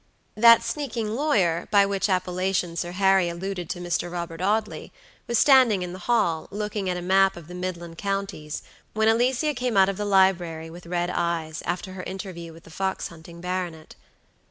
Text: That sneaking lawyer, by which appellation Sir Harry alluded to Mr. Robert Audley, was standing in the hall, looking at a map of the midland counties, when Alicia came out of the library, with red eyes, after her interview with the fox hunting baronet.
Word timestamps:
That 0.33 0.63
sneaking 0.63 1.09
lawyer, 1.13 1.67
by 1.69 1.85
which 1.85 2.09
appellation 2.09 2.75
Sir 2.75 2.93
Harry 2.93 3.29
alluded 3.29 3.69
to 3.69 3.79
Mr. 3.79 4.11
Robert 4.11 4.41
Audley, 4.41 4.91
was 5.27 5.37
standing 5.37 5.83
in 5.83 5.93
the 5.93 5.99
hall, 6.09 6.47
looking 6.49 6.89
at 6.89 6.97
a 6.97 7.03
map 7.03 7.37
of 7.37 7.47
the 7.47 7.53
midland 7.53 7.99
counties, 7.99 8.63
when 8.95 9.07
Alicia 9.07 9.53
came 9.53 9.77
out 9.77 9.89
of 9.89 9.97
the 9.97 10.05
library, 10.05 10.71
with 10.71 10.87
red 10.87 11.11
eyes, 11.11 11.61
after 11.67 11.93
her 11.93 12.01
interview 12.01 12.51
with 12.51 12.63
the 12.63 12.71
fox 12.71 13.09
hunting 13.09 13.41
baronet. 13.41 13.93